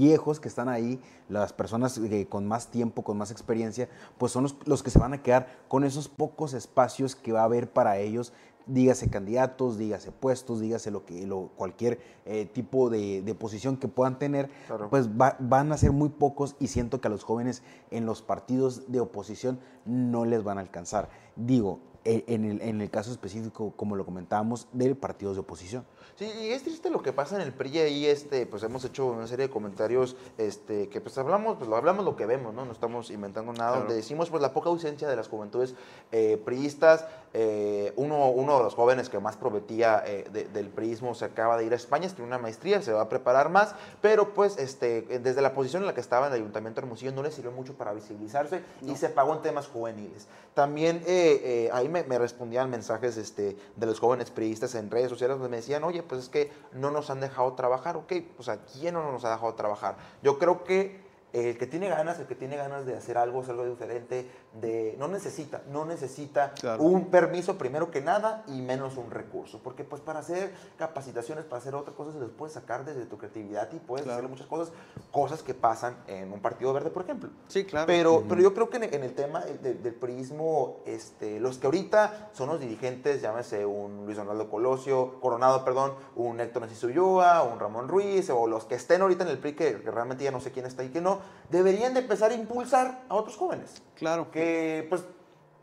[0.00, 4.42] viejos que están ahí, las personas eh, con más tiempo, con más experiencia, pues son
[4.42, 7.72] los, los que se van a quedar con esos pocos espacios que va a haber
[7.72, 8.34] para ellos,
[8.66, 13.88] dígase candidatos, dígase puestos, dígase lo que, lo, cualquier eh, tipo de, de posición que
[13.88, 14.90] puedan tener, Claro.
[14.90, 18.20] pues va- van a ser muy pocos y siento que a los jóvenes en los
[18.22, 21.08] partidos de oposición no les van a alcanzar.
[21.36, 25.84] Digo, e- en el, en el caso específico, como lo comentábamos, de partidos de oposición.
[26.14, 29.04] Sí, y es triste lo que pasa en el PRI ahí, este, pues hemos hecho
[29.06, 32.64] una serie de comentarios, este, que pues hablamos, pues lo hablamos lo que vemos, ¿no?
[32.64, 33.80] No estamos inventando nada, Claro.
[33.80, 35.74] donde decimos pues la poca ausencia de las juventudes
[36.12, 41.14] eh, priistas, eh, uno, uno de los jóvenes que más prometía eh, de- del priismo
[41.14, 44.32] se acaba de ir a España, tiene una maestría, se va a preparar más, pero
[44.32, 47.22] pues este, desde la posición en la que estaba en el Ayuntamiento de Hermosillo no
[47.24, 50.26] le sirvió mucho para visibilizarse y se pagó en temas juveniles.
[50.54, 55.36] También eh, eh, ahí me, respondían mensajes este, de los jóvenes priistas en redes sociales
[55.36, 58.58] donde me decían, oye, pues es que no nos han dejado trabajar, ok, o sea,
[58.64, 59.96] ¿quién no nos ha dejado trabajar?
[60.22, 63.52] Yo creo que el que tiene ganas, el que tiene ganas de hacer algo, hacer
[63.52, 66.82] algo diferente, de, no necesita, no necesita Claro.
[66.82, 71.58] un permiso primero que nada y menos un recurso, porque pues para hacer capacitaciones, para
[71.58, 74.18] hacer otras cosas, se los puedes sacar desde tu creatividad y puedes Claro.
[74.18, 74.72] hacer muchas cosas,
[75.10, 77.30] cosas que pasan en un partido verde, por ejemplo.
[77.48, 77.86] Sí, claro.
[77.86, 81.58] Pero, pero yo creo que en, el- en el tema de- del priismo, este, los
[81.58, 86.86] que ahorita son los dirigentes, llámese un Luis Donaldo Colosio, Coronado, perdón, un Héctor Narciso
[86.86, 90.24] Ulloa, un Ramón Ruiz, o los que estén ahorita en el PRI, que, que realmente
[90.24, 93.36] ya no sé quién está y quién no, deberían de empezar a impulsar a otros
[93.36, 93.82] jóvenes.
[93.96, 94.30] Claro.
[94.30, 94.45] Que
[94.88, 95.02] pues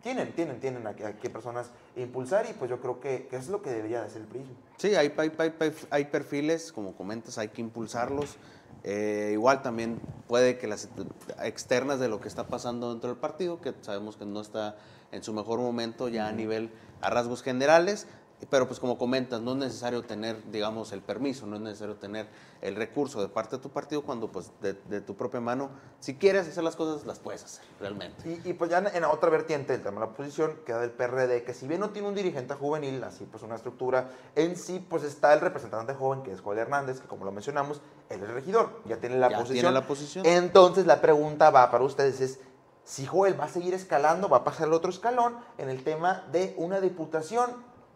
[0.02, 3.70] tienen, tienen, tienen a, qué- personas impulsar y pues yo creo que, es lo que
[3.70, 4.54] debería de hacer el priismo.
[4.78, 8.38] Sí, hay, hay, hay- hay- hay perfiles, como comentas, hay que impulsarlos.
[8.86, 10.90] Eh, igual también puede que las
[11.42, 14.76] externas de lo que está pasando dentro del partido, que sabemos que no está
[15.14, 16.70] en su mejor momento ya a nivel,
[17.02, 18.08] a rasgos generales,
[18.46, 22.28] pero pues como comentas, no es necesario tener, digamos, el permiso, no es necesario tener
[22.62, 26.16] el recurso de parte de tu partido cuando pues de, de tu propia mano, si
[26.16, 28.42] quieres hacer las cosas, las puedes hacer realmente.
[28.44, 30.80] Y, y, pues ya en, en la otra vertiente, el tema de la oposición, queda
[30.80, 34.56] del PRD, que si bien no tiene un dirigente juvenil, así pues una estructura, en
[34.56, 38.22] sí pues está el representante joven, que es Joel Hernández, que como lo mencionamos, él
[38.24, 39.56] es regidor, ya tiene la Ya posición.
[39.62, 40.26] tiene la posición.
[40.26, 42.40] Entonces la pregunta va para ustedes es,
[42.86, 46.26] si Joel va a seguir escalando, va a pasar el otro escalón en el tema
[46.32, 47.50] de una diputación,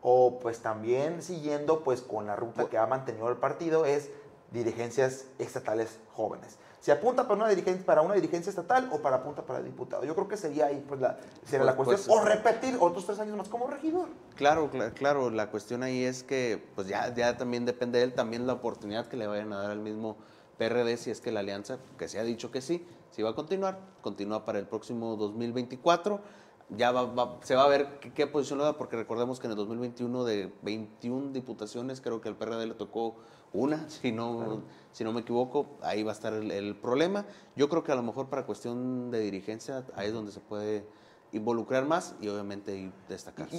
[0.10, 4.10] o pues también siguiendo pues con la ruta que ha mantenido el partido, es
[4.54, 6.58] dirigencias estatales jóvenes.
[6.80, 10.06] ¿Se apunta para una, dirigencia, para una dirigencia estatal o para apunta para diputado?
[10.06, 12.16] Yo creo que sería ahí pues la, sería la Pues- cuestión.
[12.22, 14.08] pues, o repetir otros tres años más como regidor.
[14.36, 18.14] Claro, cla- claro, la cuestión ahí es que pues ya, ya también depende de él,
[18.14, 20.16] también la oportunidad que le vayan a dar al mismo
[20.58, 23.36] PRD si es que la alianza, que se ha dicho que sí, si va a
[23.36, 26.22] continuar, continúa para el próximo 2024.
[26.70, 29.48] Ya va- va- se va a ver qué, qué posición le da, porque recordemos que
[29.48, 33.16] en el 2021 de 21 diputaciones, creo que al PRD le tocó
[33.54, 37.26] una, si no, si no me equivoco, ahí va a estar el, el problema.
[37.56, 40.86] Yo creo que a lo mejor para cuestión de dirigencia, ahí es donde se puede
[41.32, 42.76] involucrar más y obviamente.
[42.76, 42.92] Y,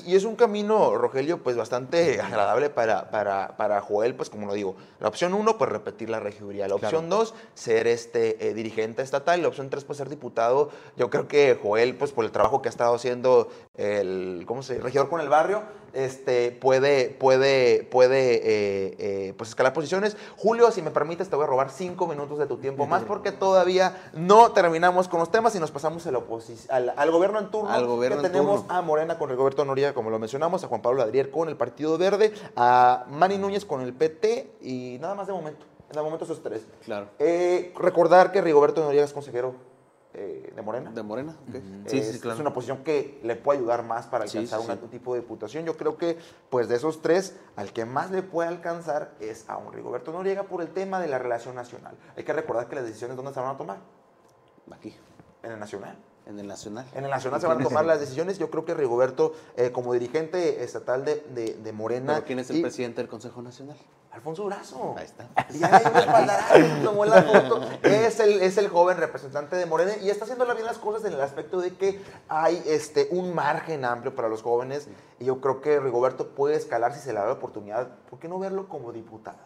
[0.06, 4.54] y es un camino, Rogelio, pues bastante agradable para, para, para Joel, pues como lo
[4.54, 4.76] digo.
[5.00, 6.68] La opción uno, pues repetir la regiduría.
[6.68, 9.42] La opción dos, ser este eh, dirigente estatal.
[9.42, 10.70] La opción tres, pues ser diputado.
[10.96, 14.74] Yo creo que Joel, pues por el trabajo que ha estado haciendo el, ¿cómo se
[14.74, 14.84] dice?
[14.84, 20.16] Regidor con el barrio, este, puede, puede, puede eh, eh, pues escalar posiciones.
[20.36, 23.32] Julio, si me permites, te voy a robar cinco minutos de tu tiempo más porque
[23.32, 26.18] todavía no terminamos con los temas y nos pasamos a la
[26.68, 27.70] al, al gobierno en turno.
[27.70, 28.74] Al gobierno que en tenemos turno.
[28.74, 31.96] a Morena con Rigoberto Noriega, como lo mencionamos, a Juan Pablo Adrier con el Partido
[31.98, 35.64] Verde, a Manny Núñez con el PT y nada más de momento.
[35.92, 36.66] De momento esos tres.
[36.84, 37.08] Claro.
[37.18, 39.54] Eh, recordar que Rigoberto Noriega es consejero
[40.14, 40.90] eh, de Morena.
[40.90, 41.54] De Morena, ok.
[41.54, 42.34] Es, Sí, sí, claro.
[42.34, 44.88] es una posición que le puede ayudar más para Sí, alcanzar sí, sí.
[44.90, 45.64] tipo de diputación.
[45.64, 46.18] Yo creo que,
[46.50, 50.44] pues de esos tres, al que más le puede alcanzar es a un Rigoberto Noriega
[50.44, 51.96] por el tema de la relación nacional.
[52.16, 53.78] Hay que recordar que las decisiones, ¿dónde se van a tomar?
[54.70, 54.94] Aquí,
[55.42, 55.96] En el nacional.
[56.28, 56.86] En el Nacional.
[56.94, 58.38] En el Nacional se van a tomar las decisiones.
[58.38, 62.14] Yo creo que Rigoberto, eh, como dirigente estatal de, de- de Morena.
[62.14, 63.76] ¿Pero quién es el y- presidente del Consejo Nacional?
[64.10, 64.94] Alfonso Durazo.
[64.96, 65.28] Ahí está.
[65.36, 67.60] Un espaldarazo, tomó la foto.
[67.82, 71.12] Es el, es el joven representante de Morena y está haciendo bien las cosas en
[71.12, 74.88] el aspecto de que hay este, un margen amplio para los jóvenes.
[75.20, 77.88] Y yo creo que Rigoberto puede escalar si se le da la oportunidad.
[78.10, 79.38] ¿Por qué no verlo como diputado?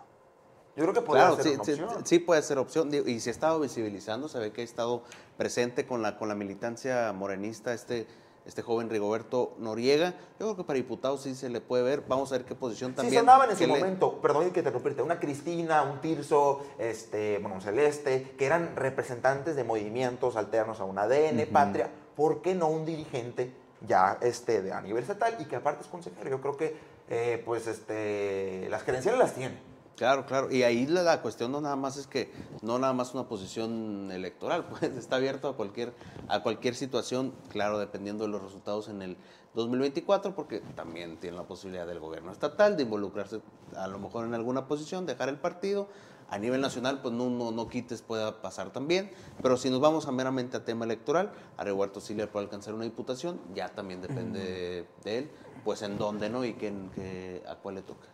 [0.74, 2.06] Yo creo que podría Claro, ser sí, una sí, opción.
[2.06, 2.90] sí puede ser opción.
[3.06, 5.02] Y se ha estado visibilizando, se ve que ha estado
[5.36, 8.06] presente con la, con la militancia morenista, este,
[8.46, 10.12] este joven Rigoberto Noriega.
[10.40, 12.04] Yo creo que para diputado sí se le puede ver.
[12.08, 13.20] Vamos a ver qué posición Sí, también.
[13.20, 17.56] sonaban en su le- momento, perdón que te interrumpirte, una Cristina, un Tirso, este, bueno,
[17.56, 22.68] un Celeste, que eran representantes de movimientos alternos a un ADN, Patria, ¿por qué no
[22.68, 23.52] un dirigente
[23.86, 26.30] ya este, de, a nivel estatal y que aparte es consejero?
[26.30, 26.74] Yo creo que,
[27.10, 29.70] eh, pues, este, las credenciales las tiene.
[30.02, 30.50] Claro, claro.
[30.50, 34.10] Y ahí la, la cuestión no nada más es que no nada más una posición
[34.10, 35.92] electoral, pues está abierto a cualquier
[36.26, 39.16] a cualquier situación, claro, dependiendo de los resultados en el
[39.54, 43.42] 2024, porque también tiene la posibilidad del gobierno estatal de involucrarse
[43.76, 45.86] a lo mejor en alguna posición, dejar el partido.
[46.30, 49.12] A nivel nacional, pues no, no, no quites, pueda pasar también.
[49.40, 52.74] Pero si nos vamos a meramente a tema electoral, a Roberto sí le puede alcanzar
[52.74, 55.30] una diputación, ya también depende de, de él,
[55.62, 56.44] pues en dónde, ¿no?
[56.44, 58.11] Y que, que- a cuál le toca.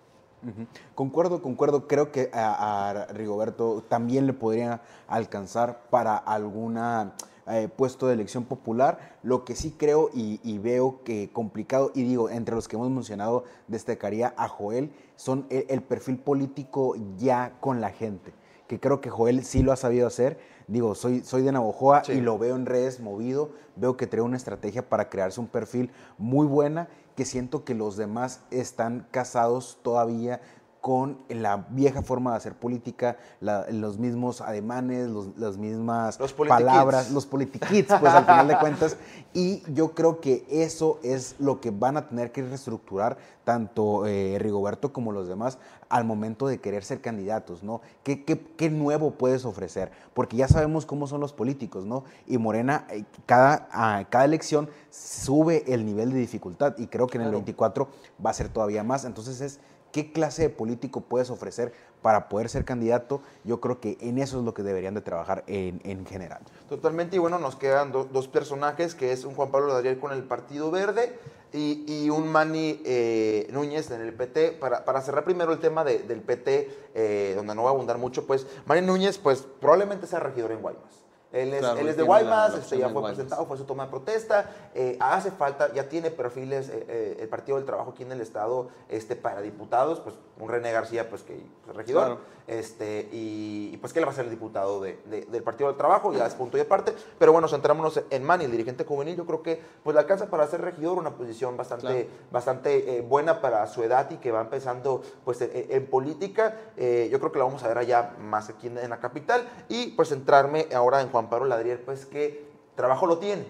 [0.94, 1.86] Concuerdo, concuerdo.
[1.88, 7.14] Creo que a, a Rigoberto también le podría alcanzar para alguna
[7.46, 9.16] eh, puesto de elección popular.
[9.22, 12.90] Lo que sí creo y, y veo que complicado, y digo, entre los que hemos
[12.90, 18.32] mencionado, destacaría a Joel, son el, el perfil político ya con la gente.
[18.68, 20.38] Que creo que Joel sí lo ha sabido hacer.
[20.66, 22.12] Digo, soy, soy de Navojoa Sí.
[22.12, 23.50] y lo veo en redes movido.
[23.76, 26.88] Veo que trae una estrategia para crearse un perfil muy buena
[27.18, 30.40] que siento que los demás están casados todavía
[30.80, 36.32] con la vieja forma de hacer política, la- los mismos ademanes, los- las mismas Los
[36.32, 38.96] palabras, los politiquits, pues al final de cuentas.
[39.34, 44.36] Y yo creo que eso es lo que van a tener que reestructurar tanto eh,
[44.38, 45.58] Rigoberto como los demás
[45.88, 47.80] al momento de querer ser candidatos, ¿no?
[48.04, 49.90] ¿Qué, qué, qué nuevo puedes ofrecer?
[50.12, 52.04] Porque ya sabemos cómo son los políticos, ¿no?
[52.26, 53.68] Y Morena, eh, cada,
[54.10, 57.38] cada elección sube el nivel de dificultad y creo que en el Claro.
[57.38, 57.88] 24
[58.24, 59.04] va a ser todavía más.
[59.06, 59.60] Entonces es,
[59.98, 61.72] ¿qué clase de político puedes ofrecer
[62.02, 63.20] para poder ser candidato?
[63.42, 66.40] Yo creo que en eso es lo que deberían de trabajar en, en general.
[66.68, 70.12] Totalmente, y bueno, nos quedan do- dos personajes, que es un Juan Pablo Ladriel con
[70.12, 71.18] el Partido Verde
[71.52, 74.52] y, y un Manny eh, Núñez en el PT.
[74.52, 77.98] Para, para cerrar primero el tema de- del PT, eh, donde no va a abundar
[77.98, 81.07] mucho, pues Manny Núñez, pues probablemente sea regidor en Guaymas.
[81.30, 83.64] Él es, Claro, él es de la- Guaymas, la este, ya fue presentado, fue su
[83.64, 84.50] toma de protesta.
[84.74, 88.20] eh, hace falta, ya tiene perfiles eh, eh, el Partido del Trabajo aquí en el
[88.22, 92.04] Estado este, para diputados, pues un René García, pues que pues, regidor.
[92.06, 92.37] Claro.
[92.48, 95.68] Este, y, y, pues que él va a ser el diputado de- de- del Partido
[95.68, 96.94] del Trabajo, ya es punto y aparte.
[97.18, 99.16] Pero bueno, centrémonos en Manny, el dirigente juvenil.
[99.16, 102.08] Yo creo que pues le alcanza para ser regidor, una posición bastante, Claro.
[102.30, 106.56] bastante eh, buena para su edad y que va empezando pues en, en política.
[106.78, 109.46] Eh, yo creo que la vamos a ver allá más aquí en, en la capital.
[109.68, 113.46] Y pues centrarme ahora en Juan Pablo Ladriel, pues que trabajo lo tiene.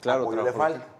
[0.00, 0.97] Claro, Apoyo le trabajo falta.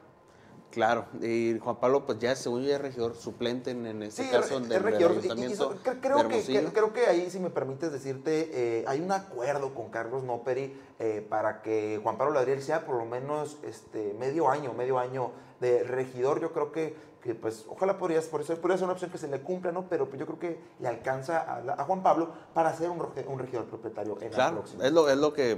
[0.71, 4.25] Claro, y Juan Pablo, pues ya según yo ya es regidor suplente en, en este
[4.25, 5.13] Sí, caso del, regidor.
[5.13, 8.51] Y- y ayuntamiento eso- cre- de creo, que, creo que ahí, si me permites decirte,
[8.53, 12.97] eh, hay un acuerdo con Carlos Noperi eh, para que Juan Pablo Ladriel sea por
[12.97, 16.41] lo menos este, medio año, medio año de regidor.
[16.41, 19.27] Yo creo que, que, pues, ojalá podría, por eso, podría ser una opción que se
[19.29, 19.89] le cumpla, ¿no?
[19.89, 23.01] Pero pues, yo creo que le alcanza a, la- a Juan Pablo para ser un,
[23.39, 24.85] regidor propietario en la Claro, próxima.
[24.87, 25.57] es lo, es lo que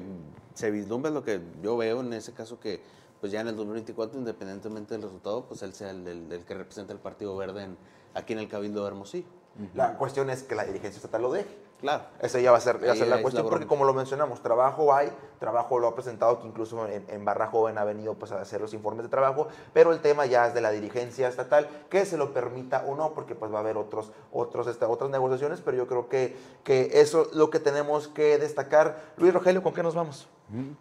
[0.55, 2.81] se vislumbra, es lo que yo veo en ese caso que
[3.21, 6.99] pues ya en el 2024, independientemente del resultado, pues él sea el, que representa el
[6.99, 7.77] Partido Verde en-
[8.15, 9.29] aquí en el Cabildo de Hermosillo.
[9.75, 11.71] La cuestión es que la dirigencia estatal lo deje.
[11.81, 12.05] Claro.
[12.21, 13.85] Esa ya va a ser, va a Ahí ser la es cuestión, la porque como
[13.85, 17.85] lo mencionamos, trabajo hay, trabajo lo ha presentado, que incluso en, en Barra Joven ha
[17.85, 20.71] venido pues, a hacer los informes de trabajo, pero el tema ya es de la
[20.71, 24.67] dirigencia estatal, que se lo permita o no, porque pues va a haber otros, otros,
[24.67, 29.15] este, otras negociaciones, pero yo creo que, que eso es lo que tenemos que destacar.
[29.17, 30.29] Luis Rogelio, ¿con qué nos vamos?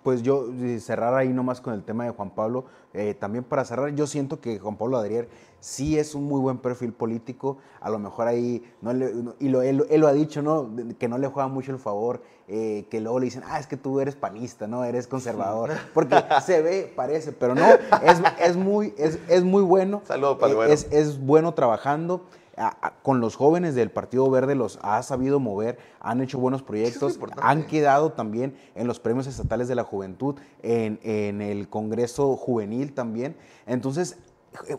[0.04, 2.66] Pues yo eh, cerrar ahí nomás con el tema de Juan Pablo.
[2.94, 5.30] eh, también para cerrar, yo siento que Juan Pablo Adrier
[5.60, 7.58] sí es un muy buen perfil político.
[7.82, 10.70] A lo mejor ahí, no le- no- y lo, él, él lo ha dicho, ¿no?
[10.98, 13.78] Que no le juega mucho el favor, eh, que luego le dicen, ah, es que
[13.78, 14.84] tú eres panista, ¿no?
[14.86, 15.72] Eres conservador.
[15.94, 17.66] Porque se ve, parece, pero no,
[18.04, 20.02] es, es muy, es, es muy bueno.
[20.06, 20.74] Saludo para el eh, güero.
[20.74, 22.26] es, es bueno trabajando.
[22.58, 26.62] a- a- con los jóvenes del Partido Verde los ha sabido mover, han hecho buenos
[26.62, 32.36] proyectos, han quedado también en los premios estatales de la juventud, en, en el Congreso
[32.36, 33.38] Juvenil también.
[33.66, 34.18] Entonces,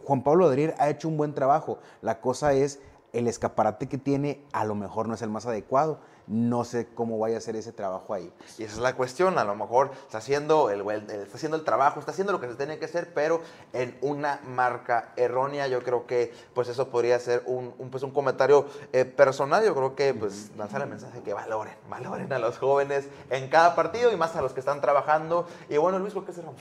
[0.05, 1.79] Juan Pablo Adrier ha hecho un buen trabajo.
[2.03, 2.81] La cosa es,
[3.13, 5.99] el escaparate que tiene a lo mejor no es el más adecuado.
[6.29, 8.33] No sé cómo vaya a ser ese trabajo ahí.
[8.57, 11.65] Y esa es la cuestión, a lo mejor está haciendo el, el- está haciendo el
[11.65, 13.41] trabajo, está haciendo lo que se tiene que hacer, pero
[13.73, 15.67] en una marca errónea.
[15.67, 19.65] Yo creo que pues eso podría ser un, un, pues, un comentario eh, personal.
[19.65, 23.75] Yo creo que pues lanzar el mensaje que valoren, valoren a los jóvenes en cada
[23.75, 25.49] partido y más a los que están trabajando.
[25.69, 26.61] Y bueno, Luis, ¿con qué cerramos?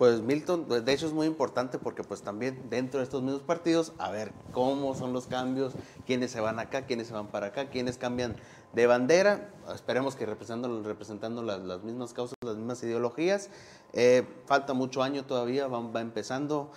[0.00, 3.42] Pues Milton, pues, de hecho es muy importante porque pues también dentro de estos mismos
[3.42, 5.74] partidos, a ver cómo son los cambios,
[6.06, 8.34] quiénes se van acá, quiénes se van para acá, quiénes cambian
[8.72, 13.50] de bandera, esperemos que representando, representando las, mismas causas, las mismas ideologías.
[13.92, 16.70] Eh, falta mucho año todavía, va, va empezando,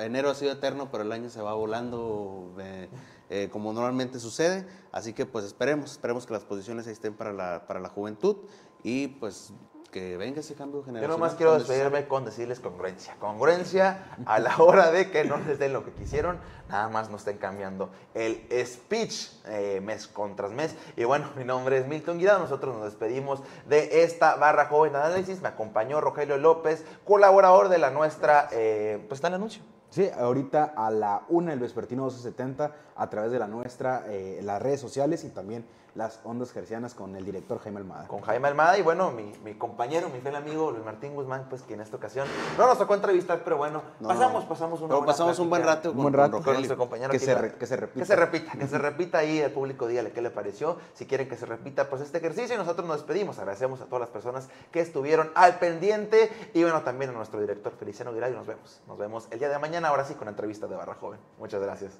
[0.00, 2.88] enero ha sido eterno, pero el año se va volando eh,
[3.28, 7.32] eh, como normalmente sucede, así que pues esperemos, esperemos que las posiciones ahí estén para
[7.32, 8.36] la, para la juventud
[8.84, 9.52] y pues
[9.90, 11.18] que venga ese cambio Yo generacional.
[11.18, 13.16] nomás quiero despedirme con decirles congruencia.
[13.18, 17.16] Congruencia a la hora de que no les den lo que quisieron, nada más no
[17.16, 20.74] estén cambiando el speech eh, mes con tras mes.
[20.96, 24.98] Y bueno, mi nombre es Milton Guidado, nosotros nos despedimos de esta barra joven de
[24.98, 25.40] análisis.
[25.40, 29.62] Me acompañó Rogelio López, colaborador de la nuestra, eh, pues está el anuncio.
[29.90, 34.60] Sí, ahorita a la una el vespertino 1270 a través de la nuestra, eh, las
[34.60, 35.64] redes sociales y también
[35.98, 38.06] las ondas gercianas con el director Jaime Almada.
[38.06, 41.62] con Jaime Almada y bueno, mi, mi compañero, mi fiel amigo Luis Martín Guzmán, pues
[41.62, 44.06] que en esta ocasión no nos tocó entrevistar, pero bueno, No.
[44.08, 46.30] pasamos, pasamos una Pero buena pasamos un buen rato Un con, buen rato.
[46.36, 46.60] con Rogelio.
[46.60, 47.98] nuestro compañero Que aquí se la- re- que se repita.
[48.00, 50.76] Que se repita, que se repita ahí el público dígale qué le pareció.
[50.94, 53.36] Si quieren que se repita pues este ejercicio y nosotros nos despedimos.
[53.40, 57.72] Agradecemos a todas las personas que estuvieron al pendiente y bueno, también a nuestro director
[57.72, 58.80] Feliciano Aguilar y nos vemos.
[58.86, 61.18] Nos vemos el día de mañana, ahora sí con la entrevista de Barra Joven.
[61.38, 61.98] Muchas gracias.